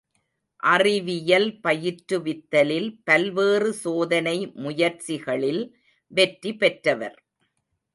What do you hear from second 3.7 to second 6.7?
சோதனை முயற்சிகளில் வெற்றி